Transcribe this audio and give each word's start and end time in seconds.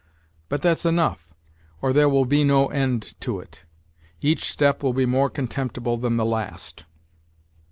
But 0.49 0.63
that's 0.63 0.83
enough, 0.83 1.31
or 1.79 1.93
there 1.93 2.09
will 2.09 2.25
be 2.25 2.43
no 2.43 2.69
end 2.69 3.13
to 3.21 3.39
it: 3.39 3.65
each 4.19 4.51
step 4.51 4.81
will 4.81 4.93
be 4.93 5.05
more 5.05 5.29
contemptible 5.29 5.95
than 5.97 6.17
the 6.17 6.25
last. 6.25 6.85